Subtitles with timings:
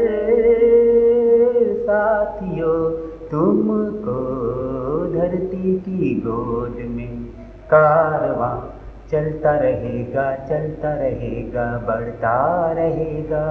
[1.83, 2.79] साथियों
[3.31, 4.19] तुमको
[5.13, 7.15] धरती की गोद में
[7.73, 8.82] कारवां
[9.13, 13.45] चलता रहेगा चलता रहेगा, बढ़ता रहेगा।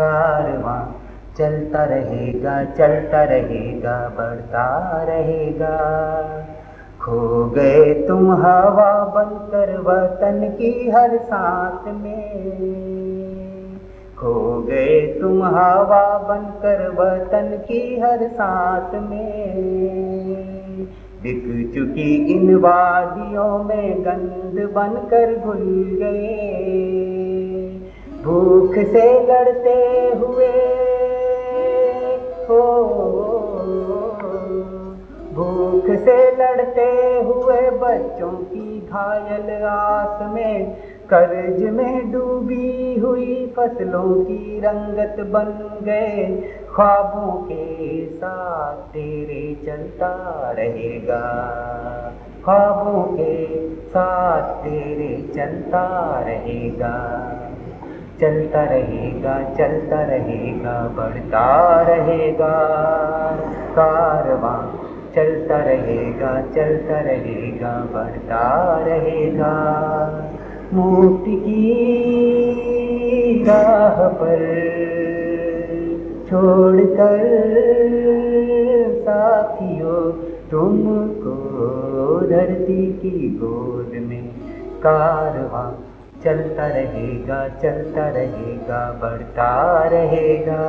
[0.00, 0.92] कारवां
[1.38, 5.76] चलता रहेगा चलता रहेगा, बढ़ता रहेगा।
[7.00, 13.76] खो गए तुम हवा बनकर वतन की हर सांस में।
[14.18, 19.86] खो गए तुम हवा बनकर वतन की हर सांस में।
[21.22, 26.32] बिक चुकी इन वादियों में गंद बनकर घुल गए।
[28.24, 29.78] भूख से लड़ते
[30.18, 30.50] हुए
[32.48, 32.62] हो
[35.34, 36.90] भूख से लड़ते
[37.24, 40.76] हुए बच्चों की घायल आस में
[41.10, 46.44] कर्ज में डूबी हुई फ़सलों की रंगत बन गए।
[46.74, 50.14] ख्वाबों के साथ तेरे चलता
[50.58, 51.22] रहेगा।
[52.44, 55.84] ख्वाबों के साथ तेरे चलता
[56.26, 57.32] रहेगा।
[58.20, 62.54] चलता रहेगा चलता रहेगा, बढ़ता रहेगा।
[63.72, 69.54] कारवां चलता रहेगा चलता रहेगा, बढ़ता रहेगा।
[70.74, 71.74] मुक्ति की
[73.44, 74.40] राह पर
[76.30, 77.20] छोड़कर
[79.00, 80.12] साथियों,
[80.50, 84.26] तुमको धरती की गोद में
[84.82, 85.70] कारवां
[86.24, 90.64] चलता रहेगा चलता रहेगा, बढ़ता रहेगा।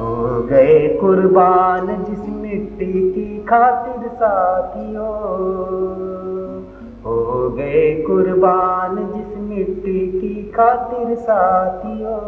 [0.00, 6.41] हो गए कुर्बान जिस मिट्टी की खातिर साथियों।
[7.04, 12.20] हो गए कुर्बान जिस मिट्टी की खातिर साथियों।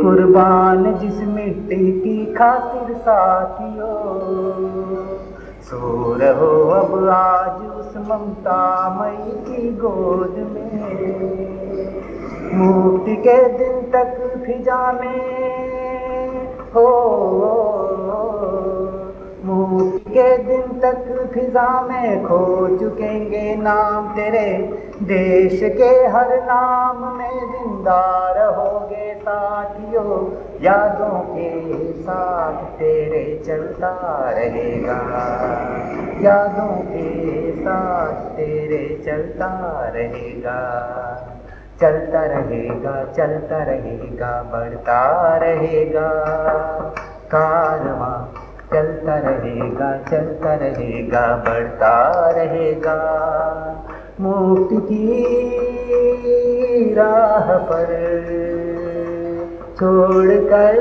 [0.00, 3.94] कुर्बान जिस मिट्टी की खातिर साथियों।
[5.62, 5.80] सो
[6.14, 8.60] रहो अब आज उस ममता
[9.00, 10.70] मई की गोद में।
[12.54, 15.20] मुक्ति के दिन तक फिजा में
[16.74, 16.88] हो।
[19.44, 22.38] मुक्ति के दिन तक फिजा में खो
[22.78, 24.58] चुकेंगे नाम तेरे।
[25.02, 30.16] देश के हर नाम में ज़िंदा रहोगे साथियों।
[30.62, 33.94] यादों के साथ तेरे चलता
[34.30, 34.98] रहेगा।
[36.20, 40.58] यादों के साथ तेरे चलता रहेगा।
[41.80, 46.08] चलता रहेगा चलता रहेगा, बढ़ता रहेगा।
[47.30, 52.96] कारवां चलता रहेगा चलता रहेगा बढ़ता रहेगा।
[54.20, 57.88] मुक्ति की राह पर
[59.78, 60.76] छोड़कर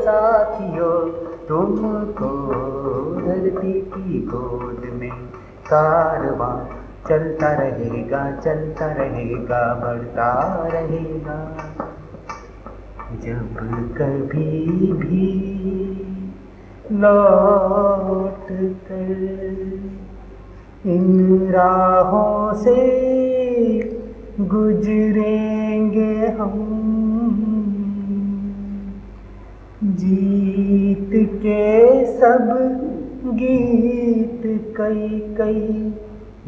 [0.00, 1.10] साथियों
[1.48, 2.30] तुमको
[3.26, 5.26] धरती की गोद में
[5.66, 6.76] कारवां
[7.08, 11.56] चलता रहेगा चलता रहेगा बढ़ता रहेगा।
[13.12, 13.56] जब
[13.98, 15.26] कभी भी
[17.02, 18.46] लौट
[18.88, 19.20] कर
[20.86, 21.06] इन
[21.50, 22.76] राहों से
[24.40, 26.68] गुजरेंगे हम।
[29.84, 31.10] जीत
[31.42, 31.62] के
[32.18, 32.48] सब
[33.24, 34.42] गीत
[34.76, 35.92] कई कई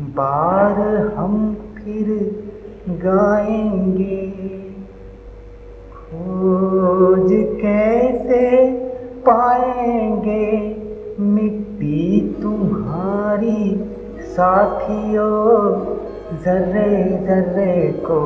[0.00, 0.80] बार
[1.16, 2.06] हम फिर
[2.88, 4.26] गाएँगे।
[5.94, 8.44] खोज कैसे
[9.28, 10.46] पाएँगे
[11.20, 13.60] मिट्टी तुम्हारी
[14.20, 15.84] साथियों,
[16.38, 18.20] जर्रे जर्रे को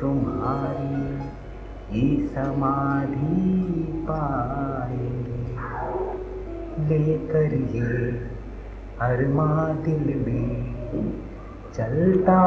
[0.00, 1.18] तुम्हारी
[1.90, 5.34] ही समाधि पाएँगे।
[6.88, 8.08] लेकर ये
[9.00, 10.74] अरमा दिल में
[11.74, 12.40] चलता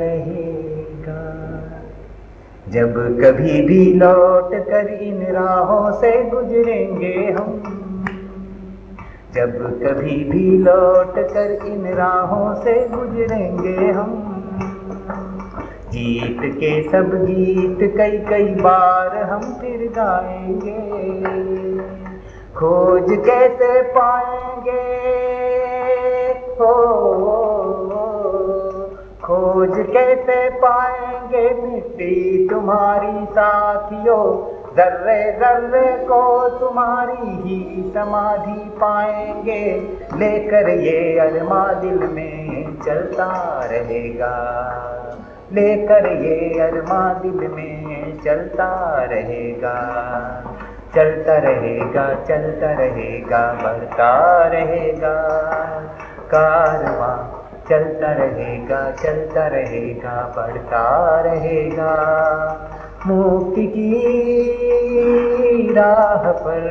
[0.00, 1.20] रहेगा।
[2.68, 7.62] जब कभी भी लौट कर इन राहों से गुजरेंगे हम।
[9.34, 14.28] जब कभी भी लौट कर इन राहों से गुजरेंगे हम।
[15.90, 20.80] जीत के सब गीत कई कई बार हम फिर गाएँगे।
[22.54, 25.02] खोज कैसे पाएँगे?
[26.60, 27.02] हो
[29.24, 32.31] खोज कैसे पाएँगे मिट्टी
[32.62, 43.60] तुम्हारी साथियों, जर्रे जर्रे को तुम्हारी ही समाधि पाएँगे। लेकर ये अरमा दिल में चलता
[43.64, 44.34] रहेगा।
[45.52, 49.74] लेकर ये अरमा दिल में चलता रहेगा।
[50.94, 55.28] चलता रहेगा चलता रहेगा, बढ़ता रहेगा।
[56.34, 61.92] कारवा चलता रहेगा चलता रहेगा बढ़ता रहेगा।
[63.06, 66.62] मुक्ति की राह पर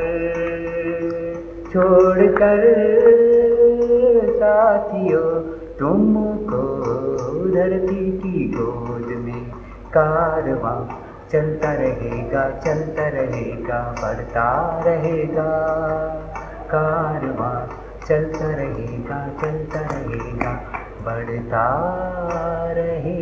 [1.74, 2.62] छोड़कर
[4.30, 6.62] साथियों, तुमको
[7.56, 9.52] धरती की गोद में
[9.98, 10.90] कारवा।
[11.32, 15.50] चलता रहेगा चलता रहेगा बढ़ता रहेगा।
[16.72, 17.70] कारवा,
[18.08, 21.66] चलता रहेगा चलता रहेगा। बढ़ता
[22.78, 23.21] रहेगा